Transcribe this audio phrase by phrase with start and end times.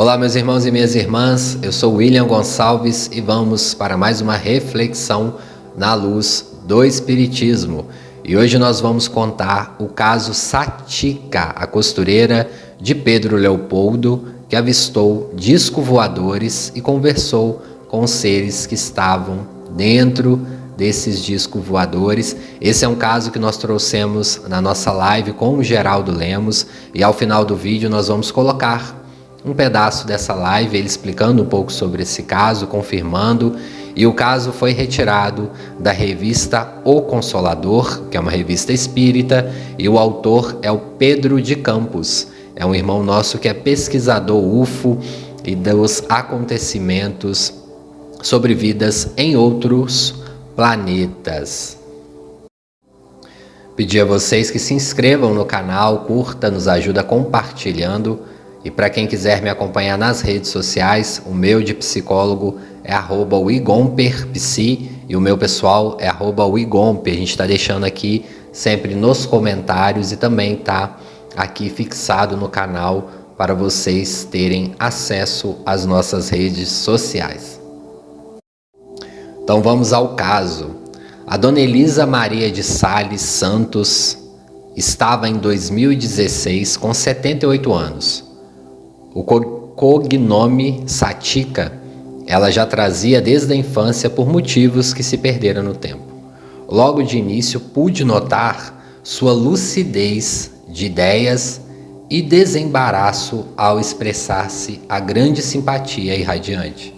[0.00, 4.34] Olá, meus irmãos e minhas irmãs, eu sou William Gonçalves e vamos para mais uma
[4.34, 5.34] reflexão
[5.76, 7.84] na luz do Espiritismo.
[8.24, 12.50] E hoje nós vamos contar o caso Satica, a costureira
[12.80, 19.46] de Pedro Leopoldo, que avistou disco voadores e conversou com os seres que estavam
[19.76, 20.40] dentro
[20.78, 22.34] desses discos voadores.
[22.58, 27.02] Esse é um caso que nós trouxemos na nossa live com o Geraldo Lemos e
[27.02, 28.99] ao final do vídeo nós vamos colocar
[29.44, 33.56] um pedaço dessa live, ele explicando um pouco sobre esse caso, confirmando.
[33.96, 39.88] E o caso foi retirado da revista O Consolador, que é uma revista espírita, e
[39.88, 42.28] o autor é o Pedro de Campos.
[42.54, 44.98] É um irmão nosso que é pesquisador UFO
[45.44, 47.52] e dos acontecimentos
[48.22, 50.14] sobre vidas em outros
[50.54, 51.78] planetas.
[53.74, 58.20] Pedir a vocês que se inscrevam no canal, curta, nos ajuda compartilhando
[58.62, 63.38] e para quem quiser me acompanhar nas redes sociais, o meu de psicólogo é arroba
[63.38, 67.14] wigomperpsi e o meu pessoal é arroba wigomper.
[67.14, 70.98] A gente está deixando aqui sempre nos comentários e também está
[71.34, 77.58] aqui fixado no canal para vocês terem acesso às nossas redes sociais.
[79.42, 80.76] Então vamos ao caso.
[81.26, 84.18] A dona Elisa Maria de Sales Santos
[84.76, 88.29] estava em 2016 com 78 anos
[89.14, 91.80] o cognome Satika
[92.30, 96.04] ela já trazia desde a infância por motivos que se perderam no tempo.
[96.68, 101.60] Logo de início pude notar sua lucidez de ideias
[102.08, 106.94] e desembaraço ao expressar-se a grande simpatia irradiante.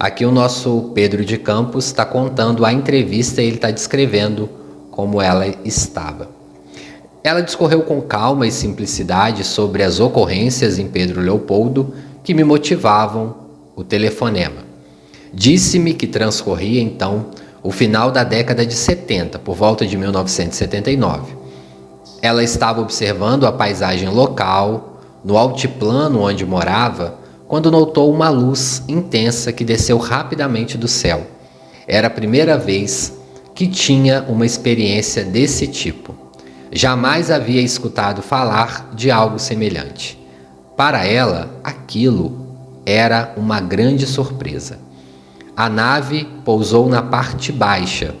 [0.00, 4.50] Aqui o nosso Pedro de Campos está contando a entrevista e ele está descrevendo
[4.90, 6.33] como ela estava.
[7.26, 13.34] Ela discorreu com calma e simplicidade sobre as ocorrências em Pedro Leopoldo que me motivavam
[13.74, 14.62] o telefonema.
[15.32, 17.30] Disse-me que transcorria então
[17.62, 21.34] o final da década de 70, por volta de 1979.
[22.20, 27.18] Ela estava observando a paisagem local, no altiplano onde morava,
[27.48, 31.26] quando notou uma luz intensa que desceu rapidamente do céu.
[31.88, 33.14] Era a primeira vez
[33.54, 36.23] que tinha uma experiência desse tipo.
[36.76, 40.18] Jamais havia escutado falar de algo semelhante.
[40.76, 42.48] Para ela, aquilo
[42.84, 44.80] era uma grande surpresa.
[45.56, 48.12] A nave pousou na parte baixa,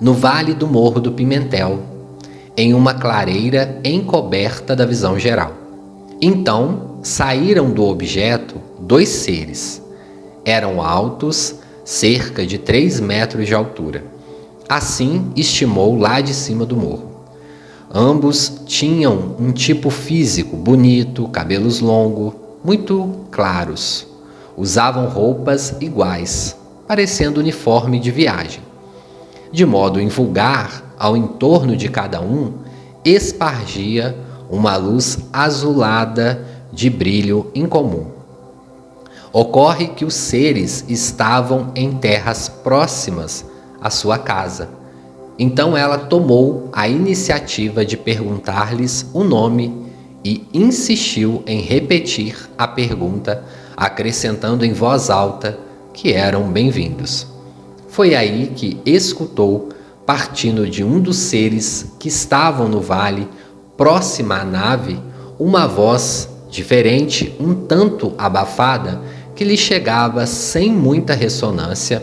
[0.00, 1.82] no vale do Morro do Pimentel,
[2.56, 5.52] em uma clareira encoberta da visão geral.
[6.22, 9.82] Então saíram do objeto dois seres.
[10.42, 14.02] Eram altos, cerca de três metros de altura.
[14.66, 17.11] Assim estimou lá de cima do morro.
[17.94, 22.32] Ambos tinham um tipo físico bonito, cabelos longos,
[22.64, 24.06] muito claros.
[24.56, 26.56] Usavam roupas iguais,
[26.88, 28.62] parecendo uniforme de viagem.
[29.52, 32.54] De modo invulgar, ao entorno de cada um,
[33.04, 34.16] espargia
[34.48, 38.06] uma luz azulada de brilho incomum.
[39.30, 43.44] Ocorre que os seres estavam em terras próximas
[43.82, 44.81] à sua casa
[45.38, 49.82] então ela tomou a iniciativa de perguntar-lhes o nome
[50.24, 53.44] e insistiu em repetir a pergunta,
[53.76, 55.58] acrescentando em voz alta
[55.92, 57.26] que eram bem-vindos.
[57.88, 59.70] Foi aí que escutou,
[60.06, 63.28] partindo de um dos seres que estavam no vale,
[63.76, 65.00] próxima à nave,
[65.38, 69.00] uma voz diferente, um tanto abafada,
[69.34, 72.02] que lhe chegava sem muita ressonância,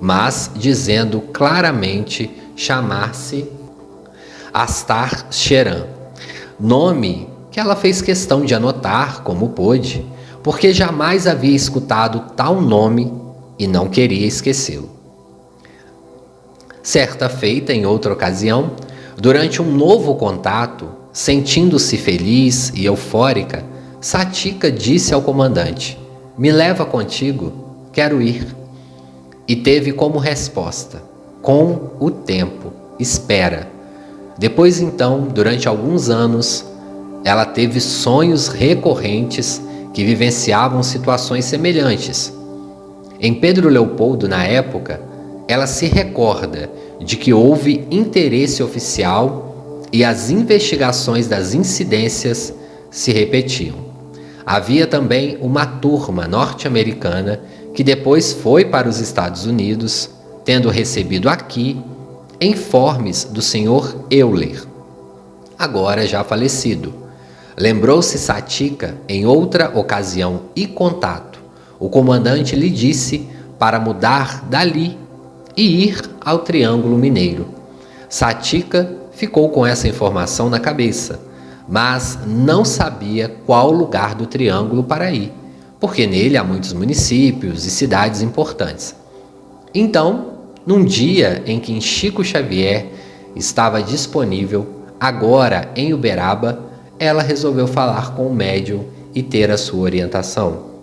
[0.00, 3.48] mas dizendo claramente chamar-se
[4.52, 5.84] Astar Sheran,
[6.58, 10.04] nome que ela fez questão de anotar como pôde,
[10.42, 13.12] porque jamais havia escutado tal nome
[13.58, 14.90] e não queria esquecê-lo.
[16.82, 18.72] Certa feita, em outra ocasião,
[19.16, 23.64] durante um novo contato, sentindo-se feliz e eufórica,
[24.00, 25.98] Satika disse ao comandante:
[26.36, 27.52] Me leva contigo,
[27.92, 28.46] quero ir.
[29.48, 31.02] E teve como resposta:
[31.44, 32.72] com o tempo.
[32.98, 33.68] Espera.
[34.36, 36.64] Depois então, durante alguns anos,
[37.22, 39.62] ela teve sonhos recorrentes
[39.92, 42.32] que vivenciavam situações semelhantes.
[43.20, 45.00] Em Pedro Leopoldo, na época,
[45.46, 46.68] ela se recorda
[46.98, 52.52] de que houve interesse oficial e as investigações das incidências
[52.90, 53.76] se repetiam.
[54.46, 57.40] Havia também uma turma norte-americana
[57.74, 60.10] que depois foi para os Estados Unidos
[60.44, 61.80] tendo recebido aqui
[62.40, 64.62] informes do senhor Euler,
[65.58, 67.04] agora já falecido,
[67.56, 71.40] Lembrou-se Satika em outra ocasião e contato.
[71.78, 74.98] O comandante lhe disse para mudar dali
[75.56, 77.46] e ir ao Triângulo Mineiro.
[78.08, 81.20] Satika ficou com essa informação na cabeça,
[81.68, 85.32] mas não sabia qual lugar do triângulo para ir,
[85.78, 88.96] porque nele há muitos municípios e cidades importantes.
[89.72, 90.33] Então,
[90.66, 92.86] num dia em que Chico Xavier
[93.36, 94.66] estava disponível,
[94.98, 96.58] agora em Uberaba,
[96.98, 98.84] ela resolveu falar com o médium
[99.14, 100.74] e ter a sua orientação.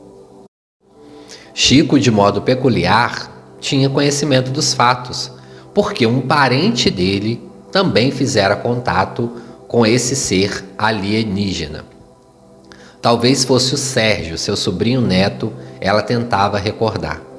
[1.53, 5.31] Chico, de modo peculiar, tinha conhecimento dos fatos,
[5.73, 7.41] porque um parente dele
[7.71, 9.31] também fizera contato
[9.67, 11.85] com esse ser alienígena.
[13.01, 17.30] Talvez fosse o Sérgio, seu sobrinho neto, ela tentava recordar.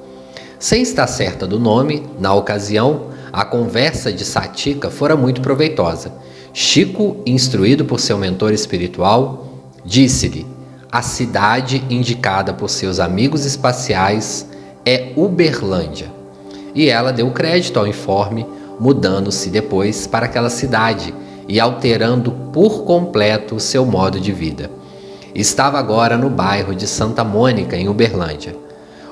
[0.63, 6.13] Sem estar certa do nome, na ocasião, a conversa de Satica fora muito proveitosa
[6.53, 9.45] Chico, instruído por seu mentor espiritual,
[9.83, 10.47] disse-lhe:
[10.89, 14.47] a cidade indicada por seus amigos espaciais
[14.85, 16.09] é Uberlândia.
[16.73, 18.45] E ela deu crédito ao informe,
[18.79, 21.13] mudando-se depois para aquela cidade
[21.45, 24.71] e alterando por completo seu modo de vida.
[25.35, 28.62] Estava agora no bairro de Santa Mônica, em Uberlândia.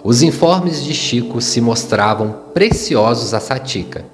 [0.03, 4.05] Os informes de Chico se mostravam preciosos a Satica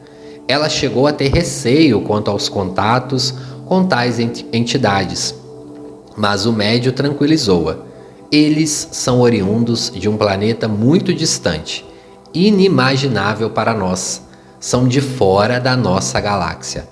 [0.47, 3.33] ela chegou a ter receio quanto aos contatos
[3.65, 5.35] com tais entidades,
[6.15, 7.75] mas o médio tranquilizou-a.
[8.31, 11.85] Eles são oriundos de um planeta muito distante,
[12.33, 14.25] inimaginável para nós.
[14.59, 16.87] São de fora da nossa galáxia.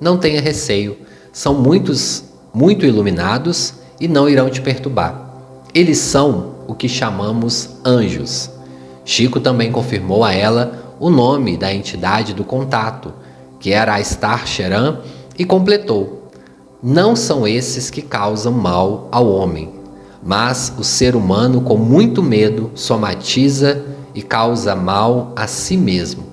[0.00, 0.98] Não tenha receio,
[1.32, 5.32] são muitos, muito iluminados e não irão te perturbar.
[5.72, 8.50] Eles são o que chamamos anjos.
[9.04, 13.14] Chico também confirmou a ela o nome da entidade do contato,
[13.58, 14.98] que era a Star Sheran,
[15.38, 16.30] e completou:
[16.82, 19.72] Não são esses que causam mal ao homem,
[20.22, 23.82] mas o ser humano, com muito medo, somatiza
[24.14, 26.24] e causa mal a si mesmo,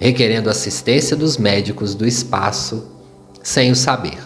[0.00, 2.88] requerendo assistência dos médicos do espaço
[3.42, 4.18] sem o saber.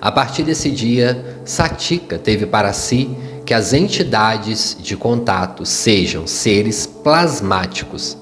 [0.00, 6.86] A partir desse dia, Satika teve para si que as entidades de contato sejam seres
[6.86, 8.16] plasmáticos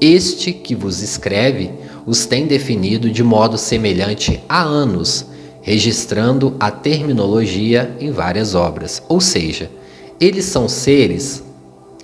[0.00, 1.72] este que vos escreve
[2.04, 5.24] os tem definido de modo semelhante há anos,
[5.62, 9.02] registrando a terminologia em várias obras.
[9.08, 9.70] Ou seja,
[10.20, 11.42] eles são seres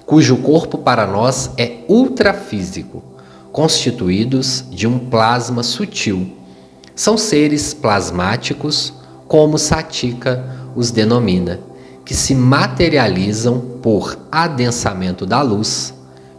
[0.07, 3.03] cujo corpo para nós é ultrafísico,
[3.53, 6.33] constituídos de um plasma sutil.
[6.95, 8.95] São seres plasmáticos,
[9.29, 10.43] como Satika
[10.75, 11.61] os denomina,
[12.11, 15.95] que se materializam por adensamento da luz.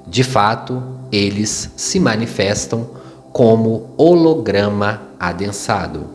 [0.06, 2.90] De fato, eles se manifestam
[3.32, 6.10] como holograma adensado.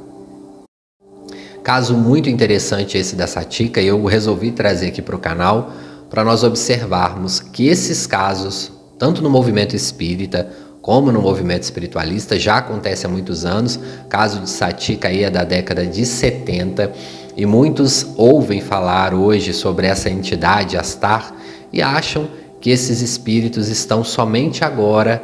[1.65, 5.73] Caso muito interessante esse da Satica, eu resolvi trazer aqui para o canal
[6.11, 10.51] para nós observarmos que esses casos, tanto no movimento espírita
[10.83, 13.81] como no movimento espiritualista, já acontece há muitos anos.
[14.11, 16.93] Caso de Satica aí é da década de 70
[17.37, 21.35] e muitos ouvem falar hoje sobre essa entidade Astar
[21.73, 22.29] e acham
[22.61, 25.23] que esses espíritos estão somente agora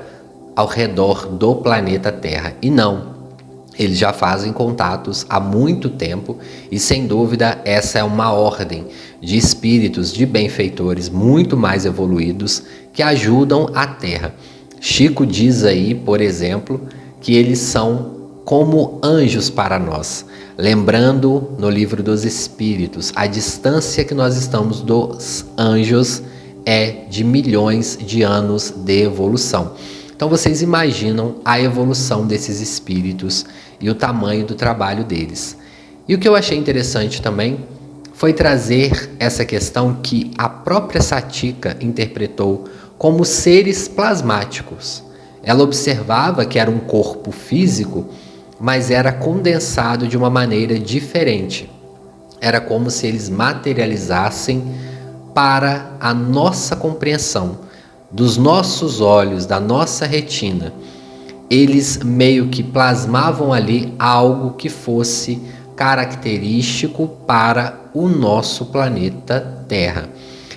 [0.55, 2.55] ao redor do planeta Terra.
[2.61, 3.15] E não,
[3.79, 6.37] eles já fazem contatos há muito tempo
[6.71, 8.87] e, sem dúvida, essa é uma ordem
[9.21, 14.35] de espíritos, de benfeitores muito mais evoluídos que ajudam a Terra.
[14.79, 16.81] Chico diz aí, por exemplo,
[17.21, 20.27] que eles são como anjos para nós,
[20.59, 26.23] lembrando no livro dos Espíritos a distância que nós estamos dos anjos
[26.65, 29.73] é de milhões de anos de evolução.
[30.15, 33.45] Então vocês imaginam a evolução desses espíritos
[33.81, 35.57] e o tamanho do trabalho deles.
[36.07, 37.59] E o que eu achei interessante também
[38.13, 45.03] foi trazer essa questão que a própria Satika interpretou como seres plasmáticos.
[45.43, 48.07] Ela observava que era um corpo físico,
[48.63, 51.69] mas era condensado de uma maneira diferente.
[52.41, 54.63] Era como se eles materializassem
[55.35, 57.59] para a nossa compreensão,
[58.09, 60.73] dos nossos olhos, da nossa retina.
[61.51, 65.43] Eles meio que plasmavam ali algo que fosse
[65.75, 70.09] característico para o nosso planeta Terra.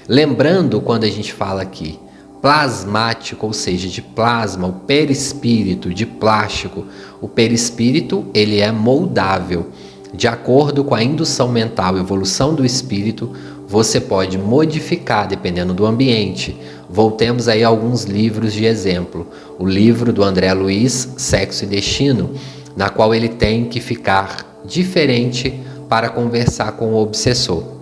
[0.08, 2.00] Lembrando quando a gente fala aqui
[2.46, 6.86] plasmático, ou seja, de plasma, o perispírito de plástico,
[7.20, 9.70] o perispírito ele é moldável.
[10.14, 13.32] De acordo com a indução mental, evolução do espírito,
[13.68, 16.56] você pode modificar dependendo do ambiente.
[16.88, 19.26] Voltemos aí a alguns livros de exemplo.
[19.58, 22.30] O livro do André Luiz, Sexo e Destino,
[22.78, 25.60] na qual ele tem que ficar diferente
[25.90, 27.75] para conversar com o obsessor.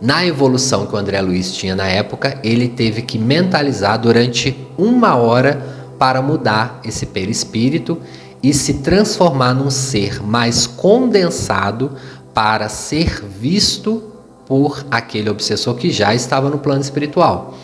[0.00, 5.14] Na evolução que o André Luiz tinha na época, ele teve que mentalizar durante uma
[5.14, 5.62] hora
[5.98, 7.98] para mudar esse perispírito
[8.42, 11.92] e se transformar num ser mais condensado
[12.32, 14.02] para ser visto
[14.46, 17.54] por aquele obsessor que já estava no plano espiritual.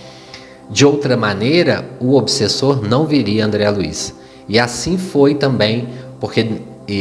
[0.71, 4.15] De outra maneira, o obsessor não viria André Luiz.
[4.47, 5.89] E assim foi também,
[6.21, 6.47] porque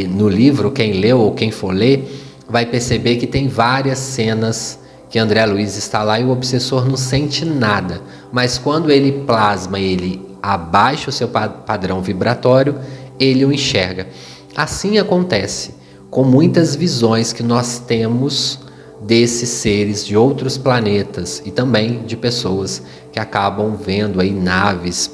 [0.09, 2.07] no livro, quem leu ou quem for ler,
[2.47, 4.79] vai perceber que tem várias cenas
[5.15, 8.01] que André Luiz está lá e o obsessor não sente nada.
[8.33, 12.75] Mas quando ele plasma, ele abaixa o seu padrão vibratório,
[13.17, 14.07] ele o enxerga.
[14.53, 15.73] Assim acontece
[16.11, 18.59] com muitas visões que nós temos
[19.03, 22.81] desses seres de outros planetas e também de pessoas
[23.13, 25.09] que acabam vendo aí naves.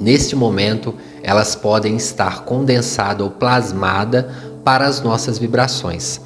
[0.00, 4.24] Neste momento, elas podem estar condensadas ou plasmadas
[4.64, 6.20] para as nossas vibrações.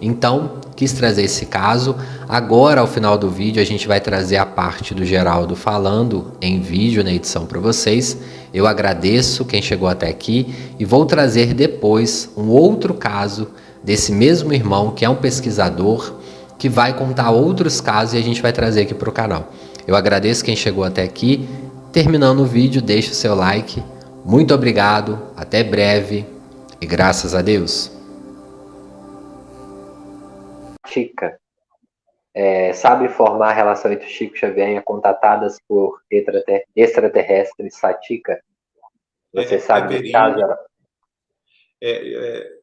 [0.00, 1.96] Então, quis trazer esse caso.
[2.28, 6.60] Agora, ao final do vídeo, a gente vai trazer a parte do Geraldo falando em
[6.60, 8.16] vídeo na edição para vocês.
[8.54, 13.48] Eu agradeço quem chegou até aqui e vou trazer depois um outro caso
[13.82, 16.14] desse mesmo irmão que é um pesquisador
[16.58, 19.52] que vai contar outros casos e a gente vai trazer aqui para o canal.
[19.86, 21.48] Eu agradeço quem chegou até aqui.
[21.92, 23.82] Terminando o vídeo, deixe o seu like.
[24.24, 26.26] Muito obrigado, até breve
[26.80, 27.97] e graças a Deus.
[30.88, 31.40] Chica.
[32.34, 36.00] É, sabe formar a relação entre Chico Xavier contatadas por
[36.76, 38.40] extraterrestres Satica?
[39.32, 40.40] Você é, sabe é caso?
[41.80, 42.58] É, é,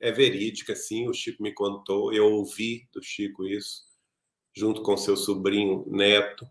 [0.00, 1.08] é verídica, sim.
[1.08, 2.12] O Chico me contou.
[2.12, 3.84] Eu ouvi do Chico isso,
[4.54, 6.46] junto com seu sobrinho Neto.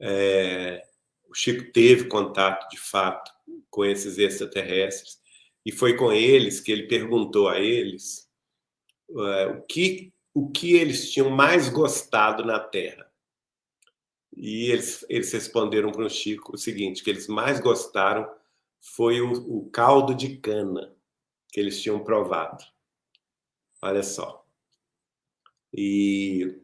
[0.00, 0.82] É,
[1.28, 3.30] o Chico teve contato, de fato,
[3.70, 5.20] com esses extraterrestres.
[5.64, 8.28] E foi com eles que ele perguntou a eles
[9.10, 13.10] é, o que o que eles tinham mais gostado na Terra.
[14.34, 18.28] E eles, eles responderam para o Chico o seguinte: que eles mais gostaram
[18.80, 20.94] foi o, o caldo de cana
[21.52, 22.64] que eles tinham provado.
[23.80, 24.46] Olha só.
[25.72, 26.58] E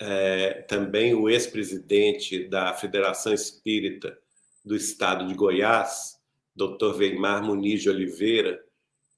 [0.00, 4.16] é, também o ex-presidente da Federação Espírita
[4.64, 6.20] do Estado de Goiás,
[6.54, 6.96] Dr.
[6.96, 8.64] Weimar Muniz de Oliveira,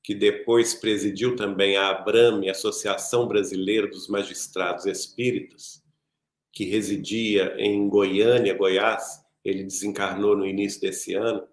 [0.03, 5.83] que depois presidiu também a ABRAME, Associação Brasileira dos Magistrados Espíritas,
[6.53, 11.47] que residia em Goiânia, Goiás, ele desencarnou no início desse ano,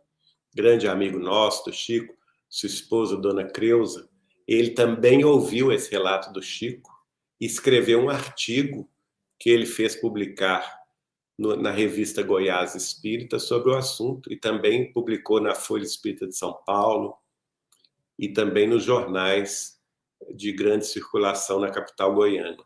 [0.55, 2.15] grande amigo nosso, do Chico,
[2.49, 4.09] sua esposa, Dona Creuza,
[4.47, 6.89] ele também ouviu esse relato do Chico
[7.39, 8.89] e escreveu um artigo
[9.37, 10.81] que ele fez publicar
[11.37, 16.35] no, na revista Goiás Espírita sobre o assunto e também publicou na Folha Espírita de
[16.35, 17.15] São Paulo,
[18.17, 19.77] e também nos jornais
[20.35, 22.63] de grande circulação na capital goiana.